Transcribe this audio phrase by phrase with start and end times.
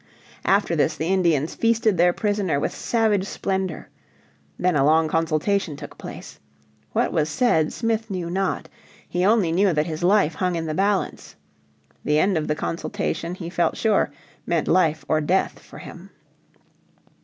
[0.47, 3.87] After this the Indians feasted their prisoner with savage splendour.
[4.57, 6.39] Then a long consultation took place.
[6.91, 8.67] What was said Smith knew not.
[9.07, 11.35] He only knew that his life hung in the balance.
[12.03, 14.09] The end of the consultation he felt sure
[14.47, 16.09] meant life or death for him.